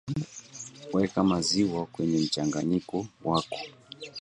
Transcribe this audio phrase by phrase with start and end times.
[0.93, 3.57] weka maziwa kwenye mchanganyiko wako